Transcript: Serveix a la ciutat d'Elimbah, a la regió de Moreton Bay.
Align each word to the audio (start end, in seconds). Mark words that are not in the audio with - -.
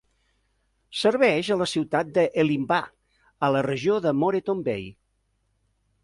Serveix 0.99 1.49
a 1.55 1.57
la 1.61 1.67
ciutat 1.73 2.09
d'Elimbah, 2.15 2.81
a 3.47 3.49
la 3.57 3.61
regió 3.67 3.99
de 4.05 4.13
Moreton 4.23 4.63
Bay. 4.69 4.89